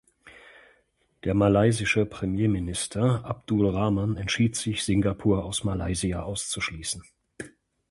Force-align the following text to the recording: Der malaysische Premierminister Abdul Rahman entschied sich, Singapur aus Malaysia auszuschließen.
Der 1.25 1.35
malaysische 1.35 2.07
Premierminister 2.07 3.23
Abdul 3.23 3.67
Rahman 3.69 4.15
entschied 4.17 4.55
sich, 4.55 4.83
Singapur 4.83 5.45
aus 5.45 5.63
Malaysia 5.63 6.23
auszuschließen. 6.23 7.03